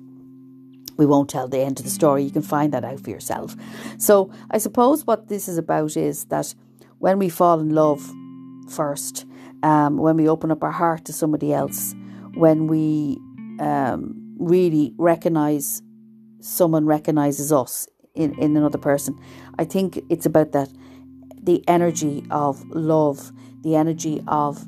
We 0.98 1.06
won't 1.06 1.30
tell 1.30 1.50
the 1.50 1.60
end 1.60 1.78
of 1.78 1.84
the 1.84 1.92
story. 1.92 2.24
You 2.24 2.32
can 2.32 2.42
find 2.42 2.74
that 2.74 2.86
out 2.86 3.02
for 3.02 3.10
yourself. 3.10 3.54
So, 3.98 4.32
I 4.50 4.60
suppose 4.60 5.06
what 5.06 5.28
this 5.28 5.50
is 5.50 5.58
about 5.58 5.98
is 5.98 6.24
that 6.26 6.56
when 7.00 7.20
we 7.20 7.28
fall 7.28 7.60
in 7.60 7.72
love 7.72 8.02
first, 8.70 9.26
um, 9.62 9.98
when 9.98 10.16
we 10.16 10.30
open 10.30 10.52
up 10.52 10.64
our 10.64 10.72
heart 10.72 11.04
to 11.06 11.12
somebody 11.12 11.52
else, 11.52 11.94
when 12.36 12.68
we 12.68 13.18
um, 13.60 14.36
really 14.38 14.94
recognize 14.98 15.82
someone 16.40 16.86
recognizes 16.86 17.52
us 17.52 17.88
in, 18.14 18.38
in 18.40 18.56
another 18.56 18.78
person. 18.78 19.20
I 19.58 19.66
think 19.66 20.00
it's 20.10 20.26
about 20.26 20.52
that 20.54 20.70
the 21.42 21.64
energy 21.68 22.26
of 22.32 22.64
love, 22.70 23.32
the 23.62 23.76
energy 23.76 24.24
of 24.28 24.66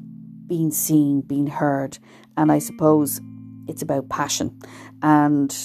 being 0.47 0.71
seen, 0.71 1.21
being 1.21 1.47
heard, 1.47 1.99
and 2.35 2.51
I 2.51 2.59
suppose 2.59 3.21
it's 3.67 3.81
about 3.81 4.09
passion. 4.09 4.59
And 5.01 5.55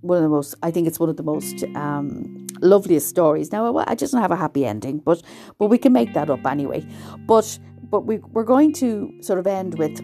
one 0.00 0.18
of 0.18 0.22
the 0.22 0.28
most, 0.28 0.54
I 0.62 0.70
think 0.70 0.86
it's 0.86 1.00
one 1.00 1.08
of 1.08 1.16
the 1.16 1.22
most 1.22 1.64
um, 1.74 2.46
loveliest 2.60 3.08
stories. 3.08 3.52
Now, 3.52 3.76
I 3.78 3.94
just 3.94 4.12
don't 4.12 4.22
have 4.22 4.30
a 4.30 4.36
happy 4.36 4.64
ending, 4.64 4.98
but 4.98 5.22
but 5.58 5.66
we 5.66 5.78
can 5.78 5.92
make 5.92 6.14
that 6.14 6.30
up 6.30 6.46
anyway. 6.46 6.86
But 7.26 7.58
but 7.82 8.06
we 8.06 8.18
we're 8.18 8.44
going 8.44 8.72
to 8.74 9.12
sort 9.20 9.38
of 9.38 9.46
end 9.46 9.78
with 9.78 9.98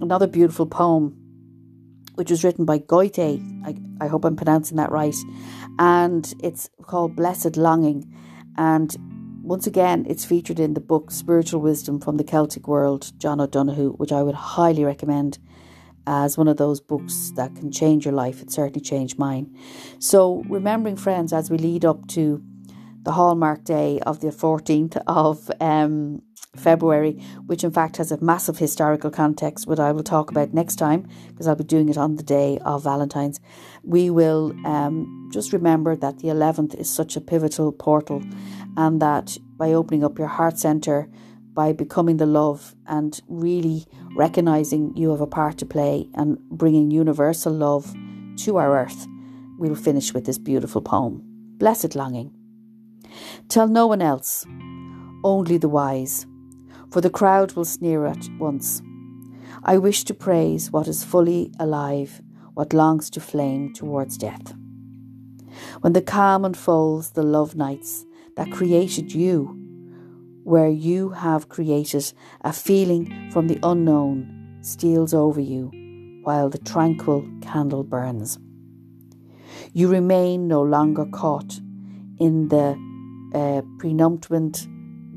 another 0.00 0.26
beautiful 0.26 0.66
poem 0.66 1.20
which 2.14 2.30
was 2.30 2.44
written 2.44 2.64
by 2.64 2.78
Goethe. 2.78 3.18
I, 3.18 3.74
I 4.00 4.06
hope 4.06 4.24
I'm 4.24 4.36
pronouncing 4.36 4.76
that 4.76 4.90
right. 4.90 5.16
And 5.78 6.32
it's 6.42 6.70
called 6.82 7.16
Blessed 7.16 7.56
Longing. 7.56 8.12
And 8.56 8.96
once 9.44 9.66
again, 9.66 10.06
it's 10.08 10.24
featured 10.24 10.58
in 10.58 10.72
the 10.72 10.80
book 10.80 11.10
Spiritual 11.10 11.60
Wisdom 11.60 12.00
from 12.00 12.16
the 12.16 12.24
Celtic 12.24 12.66
World, 12.66 13.12
John 13.18 13.42
O'Donohue, 13.42 13.92
which 13.92 14.10
I 14.10 14.22
would 14.22 14.34
highly 14.34 14.84
recommend 14.84 15.38
as 16.06 16.38
one 16.38 16.48
of 16.48 16.56
those 16.56 16.80
books 16.80 17.30
that 17.36 17.54
can 17.54 17.70
change 17.70 18.06
your 18.06 18.14
life. 18.14 18.40
It 18.40 18.50
certainly 18.50 18.80
changed 18.80 19.18
mine. 19.18 19.54
So, 19.98 20.42
remembering, 20.48 20.96
friends, 20.96 21.32
as 21.34 21.50
we 21.50 21.58
lead 21.58 21.84
up 21.84 22.08
to 22.08 22.42
the 23.02 23.12
hallmark 23.12 23.64
day 23.64 24.00
of 24.06 24.20
the 24.20 24.28
14th 24.28 25.02
of 25.06 25.50
um, 25.60 26.22
February, 26.56 27.12
which 27.46 27.64
in 27.64 27.70
fact 27.70 27.96
has 27.96 28.12
a 28.12 28.22
massive 28.22 28.58
historical 28.58 29.10
context, 29.10 29.66
which 29.66 29.78
I 29.78 29.92
will 29.92 30.02
talk 30.02 30.30
about 30.30 30.54
next 30.54 30.76
time 30.76 31.08
because 31.28 31.46
I'll 31.46 31.54
be 31.54 31.64
doing 31.64 31.88
it 31.88 31.98
on 31.98 32.16
the 32.16 32.22
day 32.22 32.58
of 32.64 32.84
Valentine's. 32.84 33.40
We 33.82 34.10
will 34.10 34.54
um, 34.64 35.28
just 35.32 35.52
remember 35.52 35.96
that 35.96 36.18
the 36.18 36.28
11th 36.28 36.74
is 36.76 36.88
such 36.88 37.16
a 37.16 37.20
pivotal 37.20 37.72
portal, 37.72 38.22
and 38.76 39.00
that 39.00 39.38
by 39.56 39.72
opening 39.72 40.04
up 40.04 40.18
your 40.18 40.28
heart 40.28 40.58
center, 40.58 41.08
by 41.52 41.72
becoming 41.72 42.16
the 42.16 42.26
love 42.26 42.74
and 42.86 43.20
really 43.28 43.86
recognizing 44.16 44.96
you 44.96 45.10
have 45.10 45.20
a 45.20 45.26
part 45.26 45.58
to 45.58 45.66
play 45.66 46.08
and 46.14 46.38
bringing 46.50 46.90
universal 46.90 47.52
love 47.52 47.94
to 48.36 48.56
our 48.56 48.76
earth, 48.76 49.06
we'll 49.58 49.74
finish 49.74 50.12
with 50.12 50.26
this 50.26 50.38
beautiful 50.38 50.82
poem 50.82 51.22
Blessed 51.58 51.94
Longing. 51.94 52.32
Tell 53.48 53.68
no 53.68 53.86
one 53.86 54.02
else, 54.02 54.44
only 55.22 55.56
the 55.56 55.68
wise 55.68 56.26
for 56.94 57.00
the 57.00 57.10
crowd 57.10 57.54
will 57.54 57.64
sneer 57.64 58.06
at 58.06 58.28
once. 58.38 58.80
I 59.64 59.78
wish 59.78 60.04
to 60.04 60.14
praise 60.14 60.70
what 60.70 60.86
is 60.86 61.02
fully 61.02 61.50
alive, 61.58 62.22
what 62.54 62.72
longs 62.72 63.10
to 63.10 63.20
flame 63.20 63.72
towards 63.74 64.16
death. 64.16 64.54
When 65.80 65.92
the 65.92 66.00
calm 66.00 66.44
unfolds 66.44 67.10
the 67.10 67.24
love 67.24 67.56
nights, 67.56 68.06
that 68.36 68.50
created 68.50 69.12
you, 69.12 69.56
where 70.42 70.68
you 70.68 71.10
have 71.10 71.48
created 71.48 72.12
a 72.42 72.52
feeling 72.52 73.30
from 73.30 73.48
the 73.48 73.58
unknown 73.62 74.58
steals 74.60 75.14
over 75.14 75.40
you 75.40 75.70
while 76.22 76.48
the 76.48 76.58
tranquil 76.58 77.26
candle 77.42 77.84
burns. 77.84 78.38
You 79.72 79.88
remain 79.88 80.48
no 80.48 80.62
longer 80.62 81.06
caught 81.06 81.60
in 82.18 82.48
the 82.48 82.78
uh, 83.34 83.62
prenumptant 83.78 84.66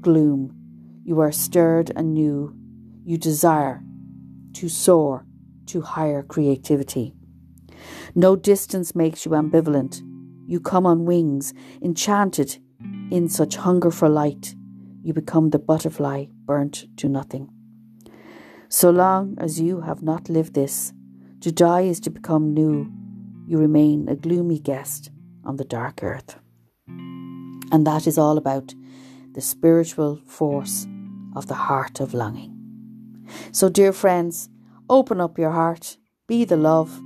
gloom. 0.01 0.53
You 1.03 1.19
are 1.19 1.31
stirred 1.31 1.91
anew. 1.95 2.53
You 3.05 3.17
desire 3.17 3.83
to 4.53 4.69
soar 4.69 5.25
to 5.67 5.81
higher 5.81 6.23
creativity. 6.23 7.13
No 8.15 8.35
distance 8.35 8.95
makes 8.95 9.25
you 9.25 9.31
ambivalent. 9.31 10.01
You 10.47 10.59
come 10.59 10.85
on 10.85 11.05
wings, 11.05 11.53
enchanted 11.81 12.57
in 13.11 13.29
such 13.29 13.55
hunger 13.55 13.91
for 13.91 14.09
light. 14.09 14.55
You 15.03 15.13
become 15.13 15.49
the 15.49 15.59
butterfly 15.59 16.25
burnt 16.45 16.85
to 16.97 17.07
nothing. 17.07 17.49
So 18.69 18.89
long 18.89 19.37
as 19.39 19.61
you 19.61 19.81
have 19.81 20.03
not 20.03 20.29
lived 20.29 20.53
this, 20.53 20.93
to 21.41 21.51
die 21.51 21.81
is 21.81 21.99
to 22.01 22.09
become 22.09 22.53
new. 22.53 22.91
You 23.47 23.57
remain 23.57 24.09
a 24.09 24.15
gloomy 24.15 24.59
guest 24.59 25.09
on 25.45 25.55
the 25.55 25.63
dark 25.63 26.03
earth. 26.03 26.37
And 26.87 27.85
that 27.85 28.07
is 28.07 28.17
all 28.17 28.37
about 28.37 28.73
the 29.33 29.41
spiritual 29.41 30.19
force 30.25 30.87
of 31.35 31.47
the 31.47 31.53
heart 31.53 31.99
of 31.99 32.13
longing. 32.13 32.53
So, 33.51 33.69
dear 33.69 33.93
friends, 33.93 34.49
open 34.89 35.21
up 35.21 35.37
your 35.37 35.51
heart, 35.51 35.97
be 36.27 36.43
the 36.43 36.57
love, 36.57 36.97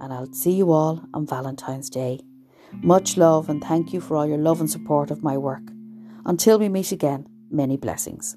and 0.00 0.12
I'll 0.12 0.32
see 0.32 0.52
you 0.52 0.72
all 0.72 1.04
on 1.12 1.26
Valentine's 1.26 1.90
Day. 1.90 2.20
Much 2.82 3.16
love 3.16 3.48
and 3.48 3.62
thank 3.62 3.92
you 3.92 4.00
for 4.00 4.16
all 4.16 4.26
your 4.26 4.38
love 4.38 4.60
and 4.60 4.70
support 4.70 5.10
of 5.10 5.22
my 5.22 5.36
work. 5.36 5.62
Until 6.26 6.58
we 6.58 6.68
meet 6.68 6.92
again, 6.92 7.26
many 7.50 7.76
blessings. 7.76 8.36